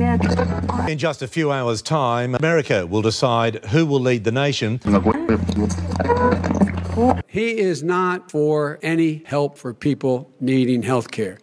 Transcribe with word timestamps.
In 0.00 0.96
just 0.96 1.20
a 1.20 1.28
few 1.28 1.52
hours' 1.52 1.82
time, 1.82 2.34
America 2.34 2.86
will 2.86 3.02
decide 3.02 3.62
who 3.66 3.84
will 3.84 4.00
lead 4.00 4.24
the 4.24 4.32
nation. 4.32 4.80
He 7.26 7.58
is 7.58 7.82
not 7.82 8.30
for 8.30 8.78
any 8.82 9.22
help 9.26 9.58
for 9.58 9.74
people 9.74 10.30
needing 10.40 10.82
health 10.82 11.10
care. 11.10 11.38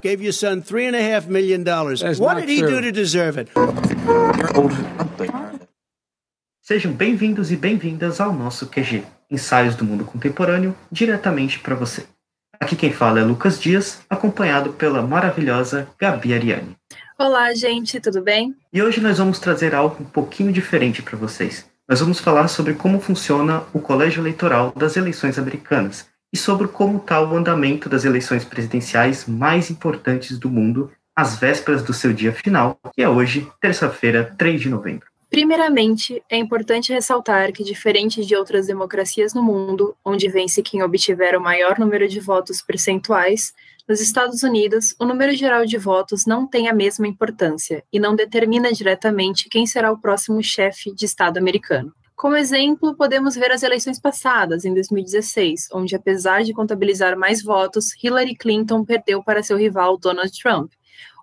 Gave 0.00 0.22
your 0.22 0.32
son 0.32 0.62
three 0.62 0.86
and 0.86 0.94
a 0.94 1.02
half 1.02 1.26
million 1.26 1.64
dollars. 1.64 2.02
What 2.20 2.38
did 2.38 2.48
he 2.48 2.60
true. 2.60 2.70
do 2.70 2.80
to 2.82 2.92
deserve 2.92 3.36
it? 3.36 3.48
Sejam 6.62 6.92
bem-vindos 6.92 7.50
e 7.50 7.56
bem-vindas 7.56 8.20
ao 8.20 8.32
nosso 8.32 8.66
QG, 8.68 9.02
Ensaios 9.28 9.74
do 9.74 9.84
Mundo 9.84 10.04
Contemporâneo, 10.04 10.76
diretamente 10.92 11.58
para 11.58 11.74
você. 11.74 12.04
Aqui 12.62 12.76
quem 12.76 12.92
fala 12.92 13.18
é 13.18 13.22
Lucas 13.22 13.58
Dias, 13.58 14.02
acompanhado 14.08 14.74
pela 14.74 15.00
maravilhosa 15.00 15.88
Gabi 15.98 16.34
Ariane. 16.34 16.76
Olá, 17.18 17.54
gente, 17.54 17.98
tudo 17.98 18.20
bem? 18.20 18.54
E 18.70 18.82
hoje 18.82 19.00
nós 19.00 19.16
vamos 19.16 19.38
trazer 19.38 19.74
algo 19.74 19.96
um 20.02 20.04
pouquinho 20.04 20.52
diferente 20.52 21.00
para 21.00 21.16
vocês. 21.16 21.66
Nós 21.88 22.00
vamos 22.00 22.20
falar 22.20 22.48
sobre 22.48 22.74
como 22.74 23.00
funciona 23.00 23.62
o 23.72 23.80
colégio 23.80 24.20
eleitoral 24.20 24.74
das 24.76 24.98
eleições 24.98 25.38
americanas 25.38 26.06
e 26.30 26.36
sobre 26.36 26.68
como 26.68 26.98
está 26.98 27.18
o 27.22 27.34
andamento 27.34 27.88
das 27.88 28.04
eleições 28.04 28.44
presidenciais 28.44 29.24
mais 29.26 29.70
importantes 29.70 30.38
do 30.38 30.50
mundo 30.50 30.92
às 31.16 31.36
vésperas 31.36 31.82
do 31.82 31.94
seu 31.94 32.12
dia 32.12 32.32
final, 32.32 32.78
que 32.94 33.02
é 33.02 33.08
hoje, 33.08 33.50
terça-feira, 33.58 34.34
3 34.36 34.60
de 34.60 34.68
novembro. 34.68 35.09
Primeiramente, 35.30 36.20
é 36.28 36.36
importante 36.36 36.92
ressaltar 36.92 37.52
que, 37.52 37.62
diferente 37.62 38.24
de 38.26 38.34
outras 38.34 38.66
democracias 38.66 39.32
no 39.32 39.40
mundo, 39.40 39.96
onde 40.04 40.28
vence 40.28 40.60
quem 40.60 40.82
obtiver 40.82 41.38
o 41.38 41.40
maior 41.40 41.78
número 41.78 42.08
de 42.08 42.18
votos 42.18 42.60
percentuais, 42.60 43.54
nos 43.88 44.00
Estados 44.00 44.42
Unidos, 44.42 44.94
o 44.98 45.04
número 45.04 45.32
geral 45.36 45.64
de 45.64 45.78
votos 45.78 46.26
não 46.26 46.48
tem 46.48 46.68
a 46.68 46.74
mesma 46.74 47.06
importância 47.06 47.84
e 47.92 48.00
não 48.00 48.16
determina 48.16 48.72
diretamente 48.72 49.48
quem 49.48 49.66
será 49.66 49.92
o 49.92 49.98
próximo 49.98 50.42
chefe 50.42 50.92
de 50.92 51.04
Estado 51.04 51.38
americano. 51.38 51.94
Como 52.16 52.36
exemplo, 52.36 52.94
podemos 52.96 53.36
ver 53.36 53.52
as 53.52 53.62
eleições 53.62 54.00
passadas, 54.00 54.64
em 54.64 54.74
2016, 54.74 55.68
onde, 55.72 55.94
apesar 55.94 56.42
de 56.42 56.52
contabilizar 56.52 57.16
mais 57.16 57.42
votos, 57.42 57.94
Hillary 58.02 58.34
Clinton 58.36 58.84
perdeu 58.84 59.22
para 59.22 59.42
seu 59.42 59.56
rival 59.56 59.96
Donald 59.96 60.30
Trump. 60.38 60.72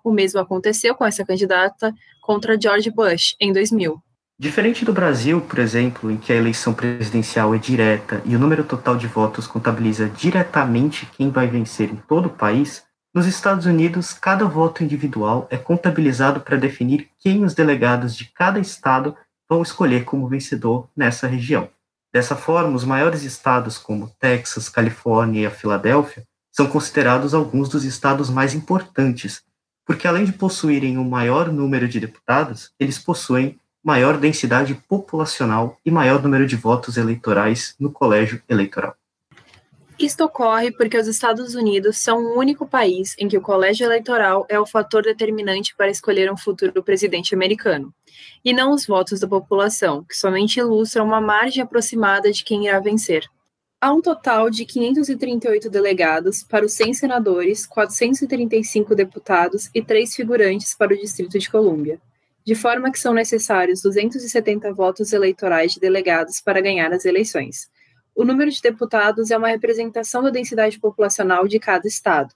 O 0.08 0.12
mesmo 0.12 0.40
aconteceu 0.40 0.94
com 0.94 1.04
essa 1.04 1.22
candidata 1.22 1.94
contra 2.22 2.58
George 2.58 2.90
Bush 2.90 3.36
em 3.38 3.52
2000. 3.52 4.02
Diferente 4.38 4.82
do 4.82 4.90
Brasil, 4.90 5.38
por 5.42 5.58
exemplo, 5.58 6.10
em 6.10 6.16
que 6.16 6.32
a 6.32 6.36
eleição 6.36 6.72
presidencial 6.72 7.54
é 7.54 7.58
direta 7.58 8.22
e 8.24 8.34
o 8.34 8.38
número 8.38 8.64
total 8.64 8.96
de 8.96 9.06
votos 9.06 9.46
contabiliza 9.46 10.08
diretamente 10.08 11.06
quem 11.14 11.28
vai 11.28 11.46
vencer 11.46 11.90
em 11.90 11.96
todo 12.08 12.24
o 12.24 12.30
país, 12.30 12.82
nos 13.14 13.26
Estados 13.26 13.66
Unidos, 13.66 14.14
cada 14.14 14.46
voto 14.46 14.82
individual 14.82 15.46
é 15.50 15.58
contabilizado 15.58 16.40
para 16.40 16.56
definir 16.56 17.10
quem 17.18 17.44
os 17.44 17.52
delegados 17.52 18.16
de 18.16 18.32
cada 18.32 18.58
estado 18.58 19.14
vão 19.46 19.60
escolher 19.60 20.04
como 20.06 20.26
vencedor 20.26 20.88
nessa 20.96 21.26
região. 21.26 21.68
Dessa 22.10 22.34
forma, 22.34 22.74
os 22.74 22.84
maiores 22.84 23.24
estados, 23.24 23.76
como 23.76 24.10
Texas, 24.18 24.70
Califórnia 24.70 25.42
e 25.42 25.46
a 25.46 25.50
Filadélfia, 25.50 26.24
são 26.50 26.66
considerados 26.66 27.34
alguns 27.34 27.68
dos 27.68 27.84
estados 27.84 28.30
mais 28.30 28.54
importantes, 28.54 29.42
porque 29.88 30.06
além 30.06 30.26
de 30.26 30.34
possuírem 30.34 30.98
o 30.98 31.04
maior 31.04 31.50
número 31.50 31.88
de 31.88 31.98
deputados, 31.98 32.70
eles 32.78 32.98
possuem 32.98 33.58
maior 33.82 34.18
densidade 34.18 34.74
populacional 34.86 35.78
e 35.82 35.90
maior 35.90 36.22
número 36.22 36.46
de 36.46 36.56
votos 36.56 36.98
eleitorais 36.98 37.74
no 37.80 37.90
colégio 37.90 38.42
eleitoral. 38.46 38.94
Isto 39.98 40.24
ocorre 40.24 40.70
porque 40.70 40.98
os 40.98 41.08
Estados 41.08 41.54
Unidos 41.54 41.96
são 41.96 42.18
o 42.18 42.38
único 42.38 42.66
país 42.68 43.16
em 43.18 43.28
que 43.28 43.38
o 43.38 43.40
colégio 43.40 43.86
eleitoral 43.86 44.44
é 44.50 44.60
o 44.60 44.66
fator 44.66 45.02
determinante 45.02 45.74
para 45.74 45.90
escolher 45.90 46.30
um 46.30 46.36
futuro 46.36 46.82
presidente 46.82 47.34
americano, 47.34 47.90
e 48.44 48.52
não 48.52 48.72
os 48.72 48.86
votos 48.86 49.20
da 49.20 49.26
população, 49.26 50.04
que 50.04 50.14
somente 50.14 50.60
ilustram 50.60 51.06
uma 51.06 51.20
margem 51.20 51.62
aproximada 51.62 52.30
de 52.30 52.44
quem 52.44 52.66
irá 52.66 52.78
vencer. 52.78 53.26
Há 53.80 53.92
um 53.92 54.00
total 54.00 54.50
de 54.50 54.64
538 54.64 55.70
delegados 55.70 56.42
para 56.42 56.66
os 56.66 56.72
100 56.72 56.94
senadores, 56.94 57.64
435 57.64 58.92
deputados 58.92 59.70
e 59.72 59.80
três 59.80 60.16
figurantes 60.16 60.74
para 60.74 60.92
o 60.92 60.98
Distrito 60.98 61.38
de 61.38 61.48
Colômbia, 61.48 62.00
de 62.44 62.56
forma 62.56 62.90
que 62.90 62.98
são 62.98 63.14
necessários 63.14 63.80
270 63.80 64.72
votos 64.72 65.12
eleitorais 65.12 65.74
de 65.74 65.78
delegados 65.78 66.40
para 66.40 66.60
ganhar 66.60 66.92
as 66.92 67.04
eleições. 67.04 67.70
O 68.16 68.24
número 68.24 68.50
de 68.50 68.60
deputados 68.60 69.30
é 69.30 69.38
uma 69.38 69.46
representação 69.46 70.24
da 70.24 70.30
densidade 70.30 70.76
populacional 70.80 71.46
de 71.46 71.60
cada 71.60 71.86
estado. 71.86 72.34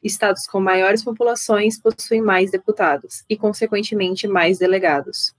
Estados 0.00 0.46
com 0.46 0.60
maiores 0.60 1.02
populações 1.02 1.76
possuem 1.76 2.22
mais 2.22 2.52
deputados 2.52 3.24
e, 3.28 3.36
consequentemente, 3.36 4.28
mais 4.28 4.58
delegados. 4.58 5.34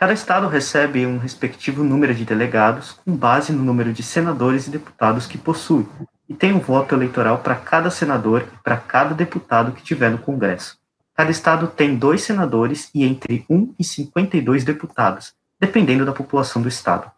Cada 0.00 0.14
estado 0.14 0.48
recebe 0.48 1.04
um 1.04 1.18
respectivo 1.18 1.84
número 1.84 2.14
de 2.14 2.24
delegados 2.24 2.92
com 2.92 3.14
base 3.14 3.52
no 3.52 3.62
número 3.62 3.92
de 3.92 4.02
senadores 4.02 4.66
e 4.66 4.70
deputados 4.70 5.26
que 5.26 5.36
possui, 5.36 5.86
e 6.26 6.32
tem 6.32 6.54
um 6.54 6.58
voto 6.58 6.94
eleitoral 6.94 7.36
para 7.40 7.54
cada 7.54 7.90
senador 7.90 8.48
e 8.50 8.62
para 8.64 8.78
cada 8.78 9.14
deputado 9.14 9.72
que 9.72 9.82
tiver 9.82 10.10
no 10.10 10.16
Congresso. 10.16 10.78
Cada 11.14 11.30
estado 11.30 11.66
tem 11.66 11.96
dois 11.96 12.22
senadores 12.22 12.88
e 12.94 13.04
entre 13.04 13.44
1 13.50 13.74
e 13.78 13.84
52 13.84 14.64
deputados, 14.64 15.34
dependendo 15.60 16.06
da 16.06 16.12
população 16.12 16.62
do 16.62 16.68
estado. 16.68 17.10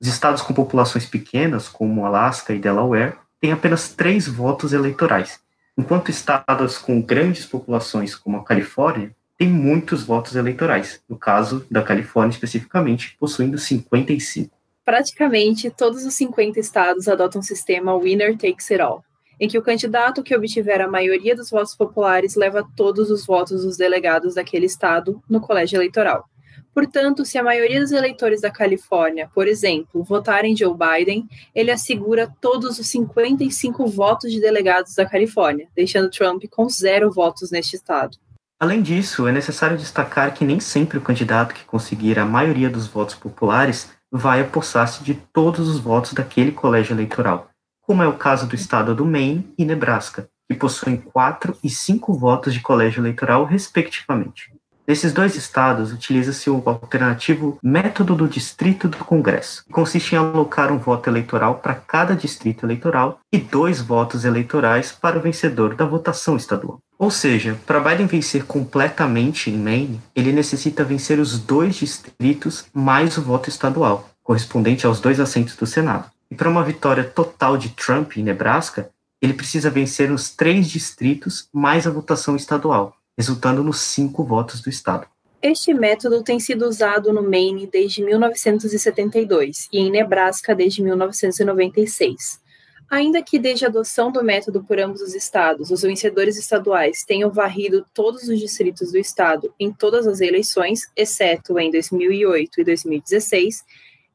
Os 0.00 0.08
estados 0.08 0.42
com 0.42 0.52
populações 0.52 1.06
pequenas, 1.06 1.68
como 1.68 2.04
Alaska 2.04 2.52
e 2.52 2.58
Delaware, 2.58 3.14
têm 3.40 3.52
apenas 3.52 3.90
três 3.90 4.26
votos 4.26 4.72
eleitorais, 4.72 5.38
enquanto 5.78 6.10
estados 6.10 6.76
com 6.76 7.00
grandes 7.00 7.46
populações, 7.46 8.16
como 8.16 8.38
a 8.38 8.44
Califórnia, 8.44 9.14
têm 9.38 9.48
muitos 9.48 10.02
votos 10.02 10.34
eleitorais, 10.34 11.02
no 11.08 11.18
caso 11.18 11.66
da 11.70 11.82
Califórnia 11.82 12.32
especificamente, 12.32 13.16
possuindo 13.18 13.58
55. 13.58 14.56
Praticamente 14.84 15.70
todos 15.70 16.04
os 16.04 16.14
50 16.14 16.60
estados 16.60 17.08
adotam 17.08 17.40
o 17.40 17.44
sistema 17.44 17.96
Winner 17.96 18.36
Takes 18.36 18.70
It 18.70 18.80
All, 18.80 19.04
em 19.38 19.48
que 19.48 19.58
o 19.58 19.62
candidato 19.62 20.22
que 20.22 20.34
obtiver 20.34 20.80
a 20.80 20.88
maioria 20.88 21.34
dos 21.34 21.50
votos 21.50 21.74
populares 21.74 22.36
leva 22.36 22.66
todos 22.76 23.10
os 23.10 23.26
votos 23.26 23.64
dos 23.64 23.76
delegados 23.76 24.34
daquele 24.34 24.66
estado 24.66 25.22
no 25.28 25.40
colégio 25.40 25.76
eleitoral. 25.76 26.24
Portanto, 26.72 27.24
se 27.24 27.38
a 27.38 27.42
maioria 27.42 27.80
dos 27.80 27.90
eleitores 27.90 28.42
da 28.42 28.50
Califórnia, 28.50 29.30
por 29.34 29.48
exemplo, 29.48 30.04
votarem 30.04 30.54
Joe 30.54 30.74
Biden, 30.76 31.26
ele 31.54 31.70
assegura 31.70 32.30
todos 32.38 32.78
os 32.78 32.86
55 32.88 33.86
votos 33.86 34.30
de 34.30 34.40
delegados 34.40 34.94
da 34.94 35.06
Califórnia, 35.06 35.68
deixando 35.74 36.10
Trump 36.10 36.44
com 36.50 36.68
zero 36.68 37.10
votos 37.10 37.50
neste 37.50 37.76
estado. 37.76 38.18
Além 38.58 38.80
disso, 38.80 39.28
é 39.28 39.32
necessário 39.32 39.76
destacar 39.76 40.32
que 40.32 40.44
nem 40.44 40.58
sempre 40.60 40.96
o 40.96 41.02
candidato 41.02 41.54
que 41.54 41.64
conseguir 41.64 42.18
a 42.18 42.24
maioria 42.24 42.70
dos 42.70 42.86
votos 42.86 43.14
populares 43.14 43.92
vai 44.10 44.40
apossar-se 44.40 45.04
de 45.04 45.14
todos 45.14 45.68
os 45.68 45.78
votos 45.78 46.14
daquele 46.14 46.52
colégio 46.52 46.94
eleitoral, 46.94 47.50
como 47.82 48.02
é 48.02 48.08
o 48.08 48.16
caso 48.16 48.46
do 48.46 48.54
estado 48.54 48.94
do 48.94 49.04
Maine 49.04 49.52
e 49.58 49.64
Nebraska, 49.64 50.30
que 50.48 50.56
possuem 50.56 50.96
quatro 50.96 51.54
e 51.62 51.68
cinco 51.68 52.14
votos 52.14 52.54
de 52.54 52.60
colégio 52.60 53.00
eleitoral, 53.00 53.44
respectivamente. 53.44 54.50
Nesses 54.86 55.12
dois 55.12 55.34
estados, 55.34 55.92
utiliza-se 55.92 56.48
o 56.48 56.62
alternativo 56.64 57.58
método 57.60 58.14
do 58.14 58.28
distrito 58.28 58.86
do 58.86 58.98
Congresso, 58.98 59.64
que 59.64 59.72
consiste 59.72 60.14
em 60.14 60.18
alocar 60.18 60.70
um 60.70 60.78
voto 60.78 61.10
eleitoral 61.10 61.56
para 61.56 61.74
cada 61.74 62.14
distrito 62.14 62.64
eleitoral 62.64 63.18
e 63.32 63.38
dois 63.38 63.80
votos 63.80 64.24
eleitorais 64.24 64.92
para 64.92 65.18
o 65.18 65.20
vencedor 65.20 65.74
da 65.74 65.84
votação 65.84 66.36
estadual. 66.36 66.78
Ou 66.96 67.10
seja, 67.10 67.58
para 67.66 67.80
Biden 67.80 68.06
vencer 68.06 68.44
completamente 68.44 69.50
em 69.50 69.58
Maine, 69.58 70.00
ele 70.14 70.32
necessita 70.32 70.84
vencer 70.84 71.18
os 71.18 71.36
dois 71.36 71.74
distritos 71.74 72.66
mais 72.72 73.18
o 73.18 73.22
voto 73.22 73.48
estadual, 73.48 74.08
correspondente 74.22 74.86
aos 74.86 75.00
dois 75.00 75.18
assentos 75.18 75.56
do 75.56 75.66
Senado. 75.66 76.08
E 76.30 76.34
para 76.36 76.48
uma 76.48 76.62
vitória 76.62 77.02
total 77.02 77.58
de 77.58 77.70
Trump 77.70 78.16
em 78.16 78.22
Nebraska, 78.22 78.88
ele 79.20 79.34
precisa 79.34 79.68
vencer 79.68 80.12
os 80.12 80.30
três 80.30 80.68
distritos 80.68 81.48
mais 81.52 81.86
a 81.86 81.90
votação 81.90 82.36
estadual, 82.36 82.96
resultando 83.16 83.62
nos 83.62 83.80
cinco 83.80 84.22
votos 84.24 84.60
do 84.60 84.68
Estado. 84.68 85.06
Este 85.40 85.72
método 85.72 86.22
tem 86.22 86.40
sido 86.40 86.66
usado 86.66 87.12
no 87.12 87.22
Maine 87.22 87.66
desde 87.66 88.02
1972 88.02 89.68
e 89.72 89.78
em 89.78 89.90
Nebraska 89.90 90.54
desde 90.54 90.82
1996. 90.82 92.40
Ainda 92.88 93.22
que 93.22 93.38
desde 93.38 93.64
a 93.64 93.68
adoção 93.68 94.12
do 94.12 94.22
método 94.22 94.62
por 94.62 94.78
ambos 94.78 95.00
os 95.00 95.14
estados, 95.14 95.70
os 95.70 95.82
vencedores 95.82 96.36
estaduais 96.36 97.04
tenham 97.04 97.30
varrido 97.30 97.84
todos 97.92 98.28
os 98.28 98.38
distritos 98.38 98.92
do 98.92 98.98
estado 98.98 99.52
em 99.58 99.72
todas 99.72 100.06
as 100.06 100.20
eleições, 100.20 100.82
exceto 100.96 101.58
em 101.58 101.70
2008 101.70 102.60
e 102.60 102.64
2016, 102.64 103.64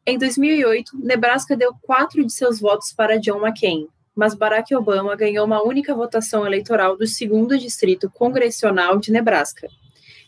em 0.05 0.17
2008, 0.17 0.97
Nebraska 0.97 1.55
deu 1.55 1.73
quatro 1.81 2.25
de 2.25 2.33
seus 2.33 2.59
votos 2.59 2.91
para 2.91 3.19
John 3.19 3.45
McCain, 3.45 3.87
mas 4.15 4.33
Barack 4.33 4.75
Obama 4.75 5.15
ganhou 5.15 5.45
uma 5.45 5.63
única 5.63 5.95
votação 5.95 6.45
eleitoral 6.45 6.97
do 6.97 7.07
segundo 7.07 7.57
distrito 7.57 8.09
congressional 8.09 8.97
de 8.97 9.11
Nebraska. 9.11 9.67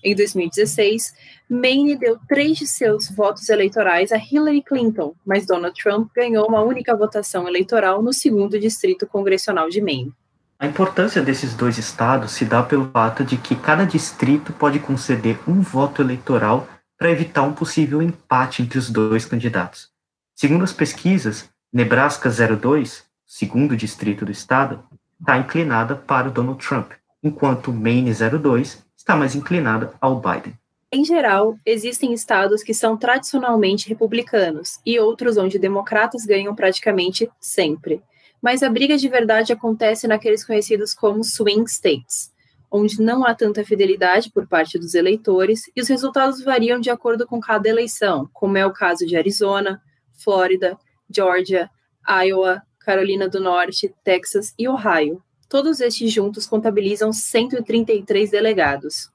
Em 0.03 0.13
2016, 0.13 1.13
Maine 1.49 1.97
deu 1.97 2.19
três 2.27 2.57
de 2.57 2.67
seus 2.67 3.09
votos 3.09 3.47
eleitorais 3.47 4.11
a 4.11 4.17
Hillary 4.17 4.61
Clinton, 4.61 5.15
mas 5.25 5.45
Donald 5.45 5.81
Trump 5.81 6.11
ganhou 6.13 6.47
uma 6.47 6.61
única 6.61 6.95
votação 6.95 7.47
eleitoral 7.47 8.01
no 8.01 8.11
segundo 8.11 8.59
distrito 8.59 9.07
congressional 9.07 9.69
de 9.69 9.81
Maine. 9.81 10.13
A 10.59 10.67
importância 10.67 11.21
desses 11.21 11.53
dois 11.53 11.77
estados 11.77 12.31
se 12.31 12.45
dá 12.45 12.63
pelo 12.63 12.89
fato 12.91 13.23
de 13.23 13.37
que 13.37 13.55
cada 13.55 13.85
distrito 13.85 14.53
pode 14.53 14.79
conceder 14.79 15.37
um 15.47 15.61
voto 15.61 16.01
eleitoral 16.01 16.67
para 16.97 17.11
evitar 17.11 17.43
um 17.43 17.53
possível 17.53 18.01
empate 18.01 18.61
entre 18.61 18.77
os 18.77 18.89
dois 18.89 19.25
candidatos. 19.25 19.89
Segundo 20.35 20.63
as 20.63 20.73
pesquisas, 20.73 21.49
Nebraska 21.71 22.29
02, 22.29 23.03
segundo 23.35 23.75
distrito 23.75 24.25
do 24.25 24.31
estado, 24.31 24.83
está 25.19 25.37
inclinada 25.37 25.95
para 25.95 26.27
o 26.27 26.31
Donald 26.31 26.65
Trump, 26.65 26.91
enquanto 27.23 27.71
Maine 27.71 28.11
02 28.13 28.85
está 28.95 29.15
mais 29.15 29.35
inclinada 29.35 29.93
ao 30.01 30.19
Biden. 30.19 30.53
Em 30.91 31.03
geral, 31.03 31.57
existem 31.65 32.13
estados 32.13 32.61
que 32.61 32.73
são 32.73 32.95
tradicionalmente 32.95 33.89
republicanos 33.89 34.79
e 34.85 34.99
outros 34.99 35.37
onde 35.37 35.57
democratas 35.57 36.25
ganham 36.25 36.53
praticamente 36.53 37.29
sempre 37.39 38.03
mas 38.43 38.61
a 38.61 38.69
briga 38.69 38.97
de 38.97 39.07
verdade 39.07 39.53
acontece 39.53 40.05
naqueles 40.05 40.45
conhecidos 40.45 40.93
como 40.93 41.23
swing 41.23 41.63
states, 41.63 42.29
onde 42.69 43.01
não 43.01 43.25
há 43.25 43.33
tanta 43.33 43.63
fidelidade 43.63 44.29
por 44.29 44.45
parte 44.45 44.77
dos 44.77 44.93
eleitores 44.93 45.71
e 45.73 45.79
os 45.79 45.87
resultados 45.87 46.43
variam 46.43 46.77
de 46.77 46.89
acordo 46.89 47.25
com 47.25 47.39
cada 47.39 47.69
eleição, 47.69 48.29
como 48.33 48.57
é 48.57 48.65
o 48.65 48.73
caso 48.73 49.05
de 49.05 49.15
Arizona, 49.15 49.81
Flórida, 50.21 50.77
Georgia, 51.09 51.69
Iowa, 52.05 52.61
Carolina 52.85 53.27
do 53.27 53.39
Norte, 53.39 53.93
Texas 54.03 54.53
e 54.57 54.67
Ohio. 54.67 55.21
Todos 55.49 55.79
estes 55.79 56.11
juntos 56.11 56.45
contabilizam 56.45 57.13
133 57.13 58.31
delegados. 58.31 59.11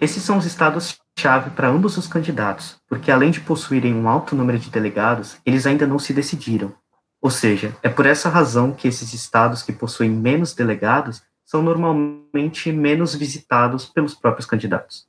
Esses 0.00 0.22
são 0.22 0.38
os 0.38 0.46
estados-chave 0.46 1.50
para 1.50 1.68
ambos 1.68 1.96
os 1.96 2.06
candidatos, 2.06 2.76
porque 2.88 3.10
além 3.10 3.30
de 3.30 3.40
possuírem 3.40 3.94
um 3.94 4.08
alto 4.08 4.34
número 4.34 4.58
de 4.58 4.70
delegados, 4.70 5.36
eles 5.44 5.66
ainda 5.66 5.86
não 5.86 5.98
se 5.98 6.12
decidiram 6.12 6.74
ou 7.20 7.30
seja, 7.30 7.76
é 7.82 7.88
por 7.88 8.06
essa 8.06 8.28
razão 8.28 8.72
que 8.72 8.88
esses 8.88 9.12
estados 9.12 9.62
que 9.62 9.72
possuem 9.72 10.10
menos 10.10 10.54
delegados 10.54 11.22
são 11.44 11.62
normalmente 11.62 12.72
menos 12.72 13.14
visitados 13.14 13.84
pelos 13.84 14.14
próprios 14.14 14.46
candidatos. 14.46 15.06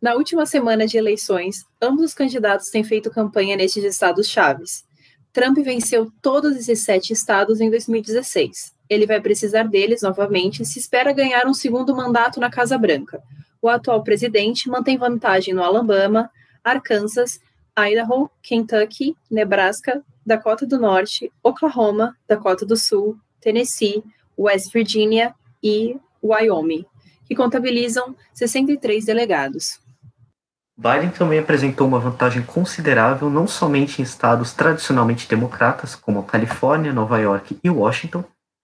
Na 0.00 0.14
última 0.14 0.46
semana 0.46 0.86
de 0.86 0.96
eleições, 0.96 1.64
ambos 1.80 2.04
os 2.04 2.14
candidatos 2.14 2.70
têm 2.70 2.82
feito 2.82 3.10
campanha 3.10 3.56
nesses 3.56 3.84
estados 3.84 4.28
chaves. 4.28 4.84
Trump 5.38 5.56
venceu 5.58 6.10
todos 6.20 6.56
esses 6.56 6.80
sete 6.80 7.12
estados 7.12 7.60
em 7.60 7.70
2016. 7.70 8.74
Ele 8.90 9.06
vai 9.06 9.20
precisar 9.20 9.62
deles 9.62 10.02
novamente 10.02 10.64
se 10.64 10.80
espera 10.80 11.12
ganhar 11.12 11.46
um 11.46 11.54
segundo 11.54 11.94
mandato 11.94 12.40
na 12.40 12.50
Casa 12.50 12.76
Branca. 12.76 13.22
O 13.62 13.68
atual 13.68 14.02
presidente 14.02 14.68
mantém 14.68 14.98
vantagem 14.98 15.54
no 15.54 15.62
Alabama, 15.62 16.28
Arkansas, 16.64 17.40
Idaho, 17.78 18.28
Kentucky, 18.42 19.16
Nebraska, 19.30 20.02
Dakota 20.26 20.66
do 20.66 20.76
Norte, 20.76 21.30
Oklahoma, 21.40 22.16
Dakota 22.26 22.66
do 22.66 22.76
Sul, 22.76 23.16
Tennessee, 23.40 24.02
West 24.36 24.72
Virginia 24.72 25.32
e 25.62 25.96
Wyoming, 26.20 26.84
que 27.28 27.36
contabilizam 27.36 28.16
63 28.34 29.04
delegados. 29.04 29.78
Biden 30.78 31.10
também 31.10 31.40
apresentou 31.40 31.88
uma 31.88 31.98
vantagem 31.98 32.40
considerável 32.40 33.28
não 33.28 33.48
somente 33.48 34.00
em 34.00 34.04
estados 34.04 34.52
tradicionalmente 34.52 35.28
democratas, 35.28 35.96
como 35.96 36.22
Califórnia, 36.22 36.92
Nova 36.92 37.18
York 37.18 37.58
e 37.64 37.68
Washington, 37.68 38.22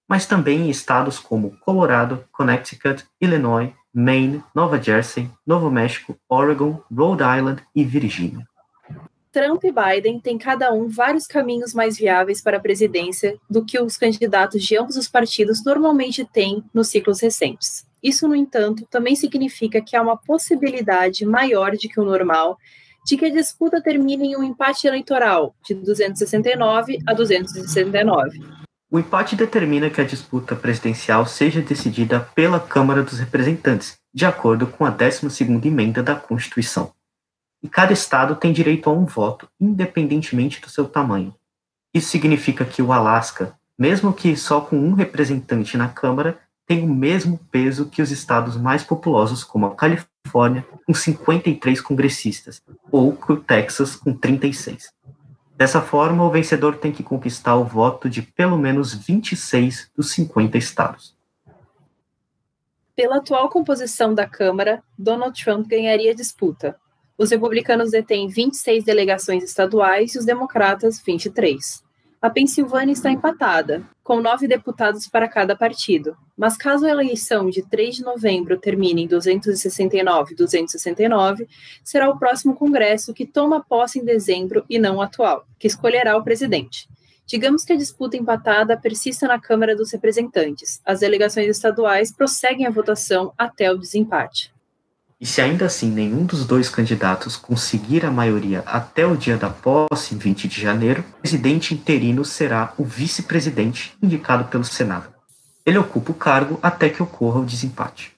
mas 0.08 0.24
também 0.24 0.60
em 0.60 0.70
estados 0.70 1.18
como 1.18 1.58
Colorado, 1.58 2.24
Connecticut, 2.30 3.04
Illinois, 3.20 3.72
Maine, 3.92 4.44
Nova 4.54 4.80
Jersey, 4.80 5.28
Novo 5.44 5.68
México, 5.72 6.16
Oregon, 6.28 6.80
Rhode 6.88 7.24
Island 7.24 7.62
e 7.74 7.82
Virgínia. 7.82 8.46
Trump 9.32 9.64
e 9.64 9.72
Biden 9.72 10.20
têm 10.20 10.38
cada 10.38 10.72
um 10.72 10.88
vários 10.88 11.26
caminhos 11.26 11.74
mais 11.74 11.96
viáveis 11.96 12.40
para 12.40 12.58
a 12.58 12.60
presidência 12.60 13.36
do 13.50 13.64
que 13.64 13.76
os 13.80 13.96
candidatos 13.96 14.62
de 14.62 14.78
ambos 14.78 14.96
os 14.96 15.08
partidos 15.08 15.64
normalmente 15.64 16.24
têm 16.24 16.62
nos 16.72 16.86
ciclos 16.86 17.20
recentes. 17.20 17.84
Isso, 18.04 18.28
no 18.28 18.36
entanto, 18.36 18.86
também 18.90 19.16
significa 19.16 19.80
que 19.80 19.96
há 19.96 20.02
uma 20.02 20.16
possibilidade 20.16 21.24
maior 21.24 21.72
de 21.72 21.88
que 21.88 21.98
o 21.98 22.04
normal 22.04 22.58
de 23.06 23.16
que 23.16 23.26
a 23.26 23.30
disputa 23.30 23.82
termine 23.82 24.28
em 24.28 24.36
um 24.36 24.42
empate 24.42 24.86
eleitoral 24.86 25.54
de 25.66 25.74
269 25.74 26.98
a 27.06 27.12
269. 27.12 28.40
O 28.90 28.98
empate 28.98 29.36
determina 29.36 29.90
que 29.90 30.00
a 30.00 30.04
disputa 30.04 30.56
presidencial 30.56 31.26
seja 31.26 31.60
decidida 31.60 32.20
pela 32.34 32.58
Câmara 32.58 33.02
dos 33.02 33.18
Representantes, 33.18 33.98
de 34.12 34.24
acordo 34.24 34.66
com 34.66 34.86
a 34.86 34.92
12ª 34.92 35.66
emenda 35.66 36.02
da 36.02 36.14
Constituição 36.14 36.92
e 37.64 37.68
cada 37.68 37.94
estado 37.94 38.36
tem 38.36 38.52
direito 38.52 38.90
a 38.90 38.92
um 38.92 39.06
voto, 39.06 39.48
independentemente 39.58 40.60
do 40.60 40.68
seu 40.68 40.84
tamanho. 40.84 41.34
Isso 41.94 42.10
significa 42.10 42.62
que 42.62 42.82
o 42.82 42.92
Alasca, 42.92 43.58
mesmo 43.78 44.12
que 44.12 44.36
só 44.36 44.60
com 44.60 44.76
um 44.76 44.92
representante 44.92 45.78
na 45.78 45.88
Câmara, 45.88 46.38
tem 46.66 46.82
o 46.82 46.88
mesmo 46.88 47.38
peso 47.50 47.88
que 47.88 48.00
os 48.00 48.10
estados 48.10 48.56
mais 48.56 48.82
populosos, 48.82 49.44
como 49.44 49.66
a 49.66 49.74
Califórnia, 49.74 50.66
com 50.86 50.94
53 50.94 51.80
congressistas, 51.80 52.62
ou 52.90 53.16
o 53.28 53.36
Texas, 53.36 53.96
com 53.96 54.12
36. 54.12 54.92
Dessa 55.56 55.80
forma, 55.80 56.24
o 56.24 56.30
vencedor 56.30 56.76
tem 56.78 56.90
que 56.90 57.02
conquistar 57.02 57.56
o 57.56 57.64
voto 57.64 58.08
de 58.08 58.22
pelo 58.22 58.58
menos 58.58 58.94
26 58.94 59.90
dos 59.96 60.10
50 60.12 60.58
estados. 60.58 61.14
Pela 62.96 63.16
atual 63.16 63.48
composição 63.48 64.14
da 64.14 64.26
Câmara, 64.26 64.82
Donald 64.98 65.42
Trump 65.42 65.66
ganharia 65.66 66.12
a 66.12 66.14
disputa, 66.14 66.76
os 67.16 67.30
republicanos 67.30 67.92
detêm 67.92 68.26
26 68.28 68.84
delegações 68.84 69.44
estaduais 69.44 70.14
e 70.14 70.18
os 70.18 70.24
democratas 70.24 71.00
23. 71.00 71.83
A 72.24 72.30
Pensilvânia 72.30 72.94
está 72.94 73.10
empatada, 73.10 73.86
com 74.02 74.18
nove 74.18 74.48
deputados 74.48 75.06
para 75.06 75.28
cada 75.28 75.54
partido. 75.54 76.16
Mas 76.34 76.56
caso 76.56 76.86
a 76.86 76.88
eleição 76.88 77.50
de 77.50 77.60
3 77.60 77.96
de 77.96 78.02
novembro 78.02 78.58
termine 78.58 79.02
em 79.02 79.06
269 79.06 80.32
e 80.32 80.34
269, 80.34 81.46
será 81.84 82.08
o 82.08 82.18
próximo 82.18 82.56
Congresso 82.56 83.12
que 83.12 83.26
toma 83.26 83.62
posse 83.62 83.98
em 83.98 84.04
dezembro 84.06 84.64
e 84.70 84.78
não 84.78 84.96
o 84.96 85.02
atual, 85.02 85.44
que 85.58 85.66
escolherá 85.66 86.16
o 86.16 86.24
presidente. 86.24 86.88
Digamos 87.26 87.62
que 87.62 87.74
a 87.74 87.76
disputa 87.76 88.16
empatada 88.16 88.74
persista 88.74 89.28
na 89.28 89.38
Câmara 89.38 89.76
dos 89.76 89.92
Representantes. 89.92 90.80
As 90.82 91.00
delegações 91.00 91.48
estaduais 91.48 92.10
prosseguem 92.10 92.66
a 92.66 92.70
votação 92.70 93.34
até 93.36 93.70
o 93.70 93.76
desempate. 93.76 94.53
E 95.20 95.26
se 95.26 95.40
ainda 95.40 95.66
assim 95.66 95.90
nenhum 95.90 96.24
dos 96.24 96.46
dois 96.46 96.68
candidatos 96.68 97.36
conseguir 97.36 98.04
a 98.04 98.10
maioria 98.10 98.62
até 98.66 99.06
o 99.06 99.16
dia 99.16 99.36
da 99.36 99.48
posse, 99.48 100.14
em 100.14 100.18
20 100.18 100.48
de 100.48 100.60
janeiro, 100.60 101.04
o 101.16 101.20
presidente 101.20 101.72
interino 101.72 102.24
será 102.24 102.72
o 102.76 102.84
vice-presidente 102.84 103.96
indicado 104.02 104.44
pelo 104.44 104.64
Senado. 104.64 105.08
Ele 105.64 105.78
ocupa 105.78 106.10
o 106.12 106.14
cargo 106.14 106.58
até 106.62 106.88
que 106.88 107.02
ocorra 107.02 107.40
o 107.40 107.46
desempate. 107.46 108.13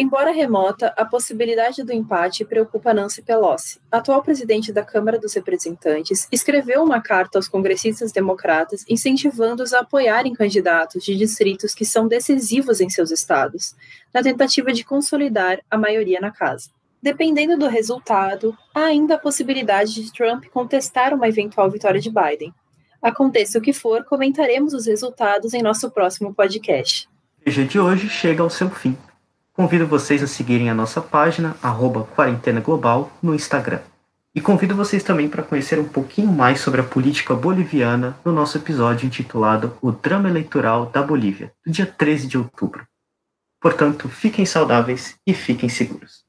Embora 0.00 0.30
remota, 0.30 0.94
a 0.96 1.04
possibilidade 1.04 1.82
do 1.82 1.92
empate 1.92 2.44
preocupa 2.44 2.94
Nancy 2.94 3.20
Pelosi. 3.20 3.80
atual 3.90 4.22
presidente 4.22 4.72
da 4.72 4.84
Câmara 4.84 5.18
dos 5.18 5.34
Representantes 5.34 6.28
escreveu 6.30 6.84
uma 6.84 7.02
carta 7.02 7.36
aos 7.36 7.48
congressistas 7.48 8.12
democratas 8.12 8.84
incentivando-os 8.88 9.74
a 9.74 9.80
apoiarem 9.80 10.32
candidatos 10.32 11.02
de 11.02 11.16
distritos 11.16 11.74
que 11.74 11.84
são 11.84 12.06
decisivos 12.06 12.80
em 12.80 12.88
seus 12.88 13.10
estados, 13.10 13.74
na 14.14 14.22
tentativa 14.22 14.72
de 14.72 14.84
consolidar 14.84 15.58
a 15.68 15.76
maioria 15.76 16.20
na 16.20 16.30
casa. 16.30 16.70
Dependendo 17.02 17.58
do 17.58 17.66
resultado, 17.66 18.56
há 18.72 18.84
ainda 18.84 19.16
a 19.16 19.18
possibilidade 19.18 19.94
de 19.94 20.12
Trump 20.12 20.44
contestar 20.52 21.12
uma 21.12 21.26
eventual 21.26 21.68
vitória 21.68 22.00
de 22.00 22.08
Biden. 22.08 22.54
Aconteça 23.02 23.58
o 23.58 23.62
que 23.62 23.72
for, 23.72 24.04
comentaremos 24.04 24.74
os 24.74 24.86
resultados 24.86 25.54
em 25.54 25.62
nosso 25.62 25.90
próximo 25.90 26.32
podcast. 26.32 27.08
O 27.44 27.50
dia 27.50 27.64
de 27.64 27.80
hoje 27.80 28.08
chega 28.08 28.44
ao 28.44 28.50
seu 28.50 28.70
fim. 28.70 28.96
Convido 29.58 29.88
vocês 29.88 30.22
a 30.22 30.28
seguirem 30.28 30.70
a 30.70 30.74
nossa 30.74 31.00
página, 31.00 31.56
arroba 31.60 32.04
Quarentena 32.04 32.60
Global, 32.60 33.10
no 33.20 33.34
Instagram. 33.34 33.80
E 34.32 34.40
convido 34.40 34.76
vocês 34.76 35.02
também 35.02 35.28
para 35.28 35.42
conhecer 35.42 35.80
um 35.80 35.88
pouquinho 35.88 36.30
mais 36.30 36.60
sobre 36.60 36.80
a 36.80 36.84
política 36.84 37.34
boliviana 37.34 38.16
no 38.24 38.30
nosso 38.30 38.56
episódio 38.56 39.06
intitulado 39.06 39.76
O 39.82 39.90
Drama 39.90 40.28
Eleitoral 40.28 40.86
da 40.86 41.02
Bolívia, 41.02 41.52
do 41.66 41.72
dia 41.72 41.86
13 41.86 42.28
de 42.28 42.38
outubro. 42.38 42.86
Portanto, 43.60 44.08
fiquem 44.08 44.46
saudáveis 44.46 45.16
e 45.26 45.34
fiquem 45.34 45.68
seguros. 45.68 46.27